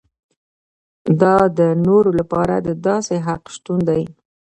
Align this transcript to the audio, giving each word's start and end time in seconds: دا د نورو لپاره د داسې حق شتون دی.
دا 1.21 1.35
د 1.57 1.59
نورو 1.85 2.11
لپاره 2.19 2.55
د 2.67 2.69
داسې 2.87 3.15
حق 3.27 3.43
شتون 3.55 3.79
دی. 3.89 4.03